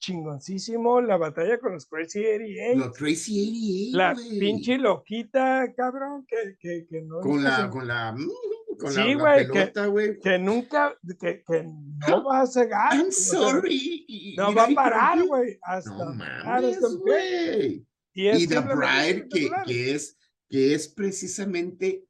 [0.00, 2.78] Chingoncísimo, la batalla con los Crazy 88.
[2.78, 7.18] Lo Crazy 88, La pinche loquita, cabrón, que, que, que no.
[7.20, 10.18] Con la, se- con la, mm, con Sí, la, la güey, que- pelota, güey.
[10.20, 11.64] que nunca, que, que
[12.09, 12.94] no va a cegar.
[12.94, 14.35] I'm sorry.
[14.37, 15.59] No va a parar, güey.
[15.62, 17.85] Hasta No mames, güey.
[18.14, 20.16] Y, The Bride, que, que, es,
[20.48, 22.04] que es precisamente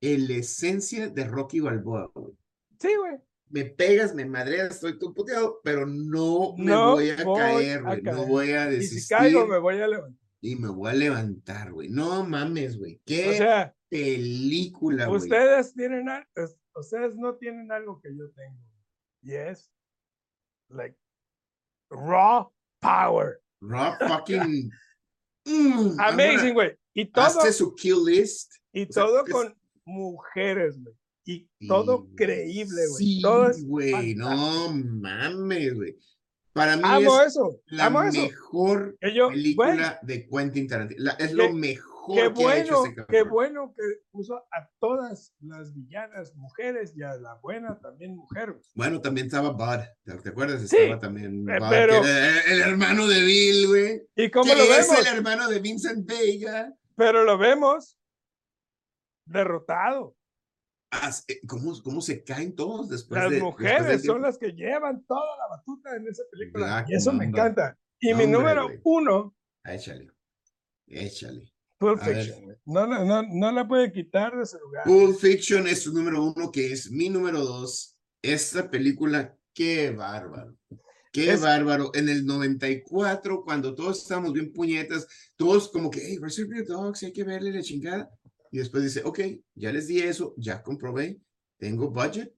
[0.00, 2.34] la esencia de Rocky Balboa, güey.
[2.80, 3.18] Sí, güey.
[3.52, 7.78] Me pegas, me madreas, estoy todo puteado, pero no me No voy a voy caer,
[7.78, 8.02] a güey.
[8.02, 8.28] No caer.
[8.28, 10.20] voy a Y desistir si caigo, me voy a levantar.
[10.40, 11.88] y me voy a levantar, güey.
[11.88, 13.00] No mames, güey.
[13.04, 15.20] Qué O sea, película, güey.
[15.20, 18.56] ustedes tienen, al- es- ustedes no tienen algo que yo tengo.
[19.22, 19.70] Y es,
[20.68, 20.96] like,
[21.90, 23.40] raw power.
[23.60, 24.70] Raw fucking.
[25.44, 26.78] mm, Amazing, güey.
[26.94, 28.52] Y todo, Hazte su kill list.
[28.72, 30.94] y sea, todo es- con mujeres, güey.
[31.24, 33.04] Y todo creíble, güey.
[33.04, 35.96] Sí, todo es güey, no mames, güey.
[36.52, 41.04] Para mí Amo es eso, la amo mejor yo, película de Quentin Tarantino.
[41.04, 44.68] La- es lo mejor qué que ha hecho bueno, ese qué bueno que puso a
[44.80, 48.50] todas las villanas mujeres y a la buena también mujer.
[48.52, 48.64] güey.
[48.74, 49.84] Bueno, también estaba Bud,
[50.22, 50.68] ¿te acuerdas?
[50.68, 54.02] Sí, Estaba también eh, Bud, pero- que era el hermano de Bill, güey.
[54.16, 55.06] ¿Y cómo lo es vemos?
[55.06, 56.74] el hermano de Vincent Vega.
[56.96, 57.96] Pero lo vemos
[59.24, 60.16] derrotado.
[61.28, 64.48] Eh, ¿Cómo, ¿Cómo se caen todos después Las de después del mujeres son las que
[64.52, 66.66] llevan toda la batuta en esa película.
[66.66, 67.78] Black y eso me encanta.
[68.00, 68.80] Y No, mi hombre, número güey.
[68.84, 70.10] uno, Échale,
[70.86, 71.52] échale.
[71.78, 72.00] Pulp.
[72.02, 72.56] Fiction.
[72.66, 74.84] No, la- no, no la puede quitar de su lugar.
[74.84, 77.96] Pulp Fiction es su número uno, que es mi número dos.
[78.22, 80.56] Esta película, qué bárbaro.
[81.12, 81.90] Qué Es- bárbaro.
[81.94, 87.12] En el 94, cuando todos estábamos bien puñetas, todos como que, hey, Reservoir Dogs, hay
[87.12, 88.10] que verle la chingada.
[88.50, 89.20] Y después dice, ok,
[89.54, 91.20] ya les di eso, ya comprobé,
[91.58, 92.34] tengo budget.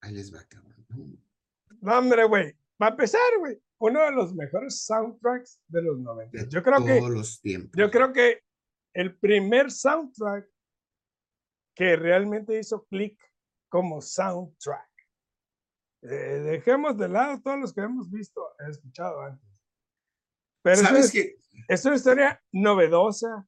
[0.00, 0.86] Ahí les va, cabrón.
[1.80, 2.52] No, hombre, güey.
[2.80, 3.60] Va a empezar, güey.
[3.78, 6.38] Uno de los mejores soundtracks de los 90.
[6.44, 7.72] De Yo creo que todos los tiempos.
[7.76, 8.42] Yo creo que
[8.94, 10.48] el primer soundtrack
[11.74, 13.20] que realmente hizo click
[13.68, 14.88] como soundtrack.
[16.02, 16.08] Eh,
[16.44, 19.48] dejemos de lado todos los que hemos visto, escuchado antes.
[20.62, 21.36] Pero es, ¿Sabes una- qué?
[21.68, 23.47] es una historia novedosa,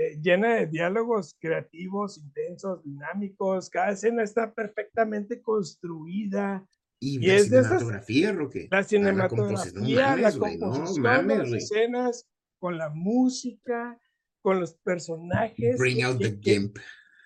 [0.00, 3.68] eh, llena de diálogos creativos, intensos, dinámicos.
[3.70, 6.66] Cada escena está perfectamente construida.
[7.02, 8.68] Y, y la es de esas- cinematografía, Roque.
[8.70, 11.58] La Ah, composi- cinematografía, la mames, no composición, mames, las güey.
[11.62, 14.00] escenas, con la música,
[14.42, 15.78] con los personajes.
[15.78, 16.76] Bring que- out que- the gimp.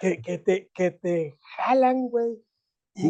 [0.01, 2.43] que, que te, que te jalan, güey.
[2.97, 3.09] Y,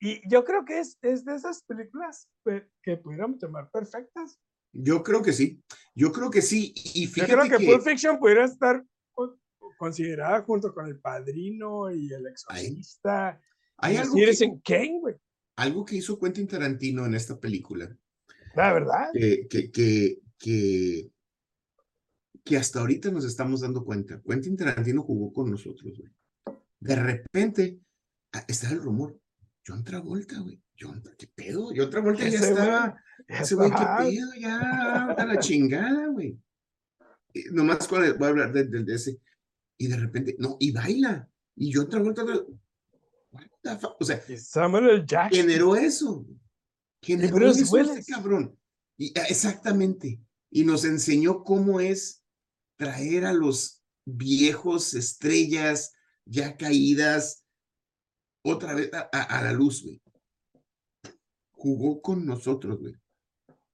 [0.00, 4.38] y yo creo que es, es de esas películas pe- que pudiéramos llamar perfectas.
[4.72, 5.62] Yo creo que sí,
[5.94, 6.72] yo creo que sí.
[6.94, 9.40] Y Yo fíjate creo que, que, Pulp Fiction pudiera estar con-
[9.78, 13.40] considerada junto con El Padrino y El Exorcista.
[13.78, 15.14] hay y algo que, Kane, güey.
[15.56, 17.94] algo que hizo Quentin Tarantino en esta película,
[18.54, 19.08] La verdad.
[19.12, 21.10] que, que, que,
[22.44, 24.20] que, hasta ahorita nos estamos dando cuenta.
[24.26, 26.10] Quentin Tarantino jugó con nosotros, güey.
[26.80, 27.80] De repente,
[28.32, 29.18] ah, está el rumor.
[29.66, 30.62] John Travolta, güey.
[30.78, 31.70] John, ¿qué pedo?
[31.74, 33.02] John Travolta ya güey, estaba.
[33.28, 34.28] Ese güey, ¿qué pedo?
[34.38, 36.38] Ya, a la chingada, güey.
[37.50, 39.20] Nomás con el, voy a hablar de, de ese.
[39.78, 41.28] Y de repente, no, y baila.
[41.56, 43.96] Y Travolta, what the fuck?
[44.00, 45.04] o sea, Samuel.
[45.06, 45.40] Jackson.
[45.42, 46.26] generó eso.
[47.02, 48.06] Generó eso este Willis.
[48.06, 48.58] cabrón.
[48.96, 50.20] Y, ah, exactamente.
[50.50, 52.22] Y nos enseñó cómo es
[52.78, 55.92] traer a los viejos estrellas
[56.24, 57.44] ya caídas
[58.44, 60.00] otra vez a, a- a la luz, güey.
[61.52, 62.94] Jugó con nosotros, güey.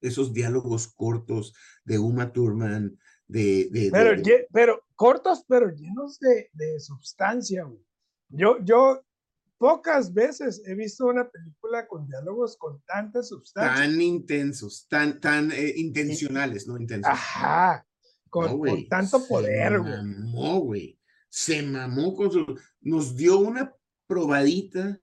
[0.03, 3.69] Esos diálogos cortos de Uma Thurman, de...
[3.71, 7.81] de- Pero, de- pero cortos, pero llenos de, de sustancia, güey.
[8.29, 9.03] Yo, yo
[9.59, 13.75] pocas veces he visto una película con diálogos con tanta sustancia.
[13.75, 17.11] tan intensos, tan, tan eh, intencionales, no intensos.
[17.13, 17.87] Ajá.
[18.29, 19.93] Con, No, con tanto se poder, güey.
[19.93, 20.99] mamó, güey.
[21.29, 22.59] Se mamó con su.
[22.81, 23.75] Nos dio una
[24.07, 24.99] probadita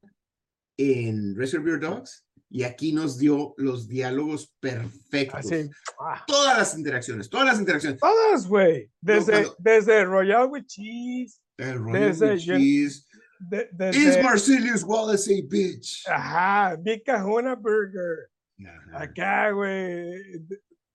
[0.77, 5.39] en Reservoir Dogs y aquí nos dio los diálogos perfectos.
[5.45, 5.69] Así.
[5.99, 7.99] ah, Todas las interacciones, todas las interacciones.
[7.99, 8.89] Todas, güey.
[9.01, 11.39] Desde, cuando- desde Royal with Cheese.
[11.57, 13.05] El Royal Desde with Cheese.
[13.39, 16.03] de- Is desde, Marcellus Wallace a bitch?
[16.07, 16.75] ajá.
[16.77, 18.29] Big Cajuna Burger.
[18.65, 19.03] Ajá.
[19.03, 20.41] Acá, güey.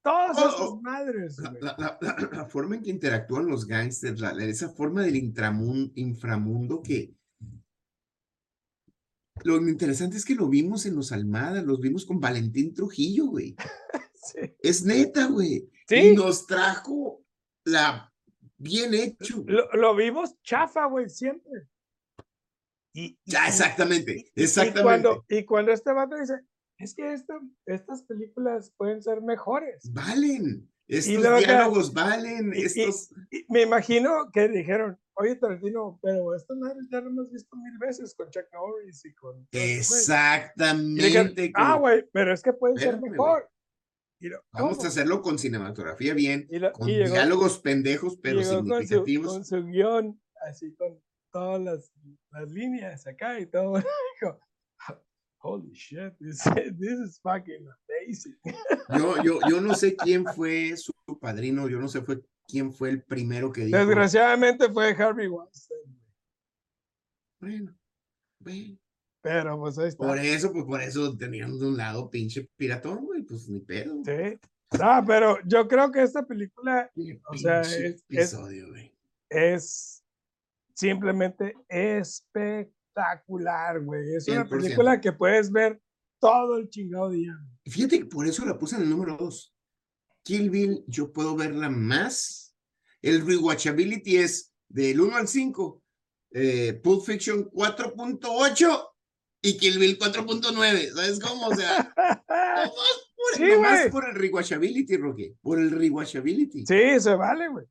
[0.03, 0.81] Todas Oh, esas oh.
[0.83, 5.91] madres, La, la- la- la forma en que interactúan los gangsters, esa forma del intramun-
[5.95, 7.15] inframundo que...
[9.43, 13.57] Lo interesante es que lo vimos en Los Almada, los vimos con Valentín Trujillo, güey.
[14.27, 14.39] Sí.
[14.61, 15.69] Es neta, güey.
[15.87, 15.97] Sí.
[15.97, 17.23] Y nos trajo
[17.67, 18.11] la
[18.57, 19.45] bien hecho.
[19.47, 21.69] Lo, lo vimos chafa, güey, siempre.
[22.95, 24.83] Y, Ya, exactamente, y- y exactamente.
[24.83, 26.41] cuando, y cuando este vato dice,
[26.79, 29.93] es que esta- estas películas pueden ser mejores.
[29.93, 30.73] Valen.
[30.87, 32.53] Estos luego diálogos valen.
[32.55, 33.11] y- y- Estos...
[33.31, 37.79] Y me imagino que dijeron, oye Tarantino, pero estas madres ya lo hemos visto mil
[37.79, 39.47] veces con Chuck Norris y con...
[39.51, 40.09] estos güeyes".
[40.09, 41.53] Y le dijeron, Exactamente.
[41.55, 43.49] ah, güey, pero es que pueden ser mejor.
[44.21, 44.85] Lo- Vamos ¿cómo?
[44.85, 49.33] a hacerlo con cinematografía bien, lo- con llegó- diálogos pendejos, pero llegó con su, significativos.
[49.35, 50.99] con su guion, así con
[51.31, 51.93] todas las,
[52.31, 53.75] las líneas acá y todo.
[54.21, 54.41] Dijo,
[55.45, 56.43] holy shit, this,
[56.81, 58.35] this is fucking amazing.
[58.97, 62.89] Yo, yo, yo no sé quién fue su padrino, yo no sé fue quién fue
[62.91, 63.77] el primero que dijo.
[63.79, 65.81] Desgraciadamente fue Harvey Weinstein.
[67.41, 67.77] Bueno,
[68.41, 68.79] bueno,
[69.23, 70.07] Pero pues ahí está.
[70.07, 74.03] por eso, pues por eso teníamos de un lado pinche piratón, güey, pues ni pedo.
[74.05, 74.39] Sí.
[74.81, 76.91] Ah, pero yo creo que esta película
[77.29, 78.67] O sea, es- es- episodio,
[79.29, 80.03] es
[80.75, 82.71] simplemente espectacular,
[83.85, 84.15] güey.
[84.15, 84.49] Es una 100%.
[84.49, 85.81] película que puedes ver
[86.21, 87.37] todo el chingado día.
[87.67, 89.55] Fíjate que por eso la puse en el número dos.
[90.23, 92.57] Kill Bill, yo puedo verla más.
[93.03, 95.83] El rewatchability es del 1 al 5.
[96.31, 98.89] Eh, Pulp Fiction 4.8
[99.43, 100.93] y Kill Bill 4.9.
[100.95, 101.49] ¿Sabes cómo?
[101.49, 101.93] O sea,
[102.29, 102.71] nomás
[103.15, 105.35] por, Sí, nomás por el rewatchability, Roque.
[105.43, 106.65] Por el rewatchability.
[106.67, 107.67] Sí, se vale, güey.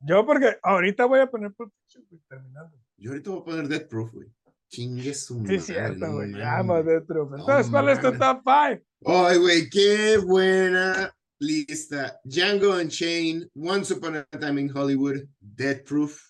[0.00, 2.76] Yo porque ahorita voy a poner Pulp Fiction, güey, terminando.
[2.98, 4.28] Yo ahorita voy a poner Death Proof, güey.
[4.74, 6.32] Chingue su Sí, madre, es cierto, güey.
[6.32, 7.32] Llama de Trump.
[7.38, 8.84] Entonces, ¿cuál es tu top 5?
[9.06, 12.20] Ay, güey, qué buena lista.
[12.24, 16.20] Django Unchained, Once Upon a Time in Hollywood, Death Proof,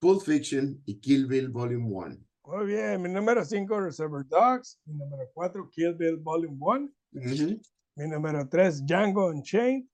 [0.00, 2.16] Pulp Fiction y Kill Bill Volume 1.
[2.46, 3.02] Muy bien.
[3.02, 4.78] Mi número 5, Reservoir Dogs.
[4.86, 6.90] Mi número 4, Kill Bill Volume 1.
[7.12, 7.60] Ujú.
[7.96, 9.86] Mi número 3, Django Unchained.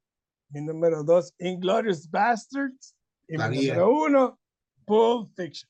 [0.51, 2.95] Mi número 2, Inglorious Bastards.
[3.27, 3.75] Y mi Sabía.
[3.75, 4.39] número 1,
[4.87, 5.68] Pulp Fiction.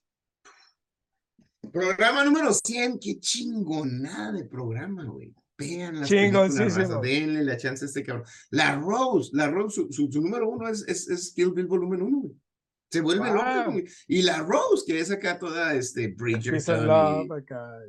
[1.75, 5.35] Programa número 100, qué chingonada de programa, güey.
[5.59, 8.25] Vean las raza, denle la chance a este cabrón.
[8.51, 12.03] La Rose, la Rose, su, su- su número uno es, es, es Kill Bill Volumen
[12.03, 12.33] 1, güey.
[12.91, 13.73] Se vuelve Wow.
[13.73, 13.85] güey.
[14.07, 16.87] Y la Rose, que es acá toda, este, Bridgerton.
[16.87, 17.27] Love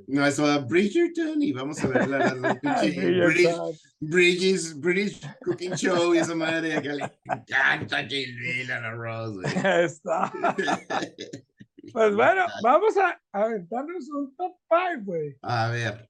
[0.07, 0.11] y-.
[0.15, 3.71] No, es toda Bridgerton y vamos a ver la, la, la pinche British, Bridgerton.
[3.99, 9.33] British, British Cooking Show y esa madre acá le encanta Kill Bill a la Rose,
[9.35, 9.45] güey.
[9.85, 10.33] Está.
[11.95, 15.37] Pues bueno, vamos a aventarnos un top 5, güey.
[15.41, 16.09] A ver,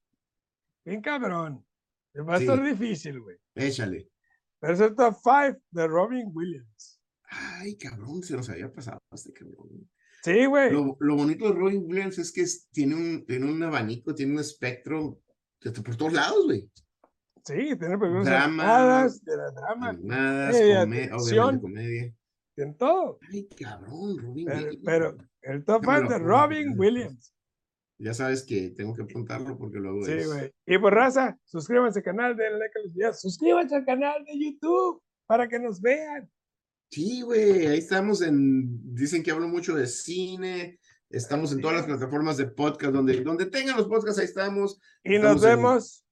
[0.83, 1.65] Bien cabrón.
[2.17, 2.43] Va a Sí.
[2.45, 3.38] estar difícil, güey.
[3.55, 4.09] échale.
[4.59, 6.99] Pero es el top 5 de Robin Williams.
[7.29, 9.89] Ay, cabrón, se nos había pasado este cabrón.
[10.23, 10.71] Sí, güey.
[10.71, 14.33] Lo, lo bonito de Robin Williams es que es- tiene, un, tiene un abanico, tiene
[14.33, 15.19] un espectro
[15.61, 16.69] de- por todos lados, güey.
[17.43, 18.45] Sí, tiene películas Drama.
[18.45, 21.39] animadas, de la drama, Animadas, comedia, come- acción.
[21.41, 22.13] obviamente comedia.
[22.56, 23.20] Tiene todo.
[23.32, 24.82] Ay, cabrón, Robin Pero, Williams.
[24.86, 26.80] pero el top 5 de Robin ya.
[26.80, 27.32] Williams.
[27.97, 30.51] Ya sabes que tengo que apuntarlo porque luego Sí, es- güey.
[30.66, 33.22] Y por raza, suscríbanse al canal, denle like a los videos.
[33.22, 36.30] Suscríbanse al canal de YouTube para que nos vean.
[36.91, 40.80] Sí, güey, ahí estamos en, dicen que hablo mucho de cine,
[41.10, 44.80] estamos en todas las plataformas de podcast, donde, donde tengan los podcasts, ahí estamos.
[45.03, 46.06] Y nos en- vemos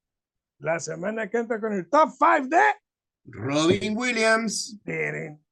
[0.60, 2.62] la semana que entra con el top 5 de.
[3.26, 4.80] Robin Williams.
[4.84, 5.43] Tirin,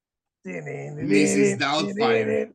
[0.44, 2.52] This is Doubtfire.